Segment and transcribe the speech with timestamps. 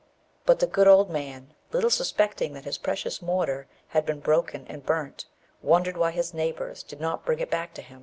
[0.47, 4.83] But the good old man, little suspecting that his precious mortar had been broken and
[4.83, 5.27] burnt,
[5.61, 7.99] wondered why his neighbours did not bring it back to him.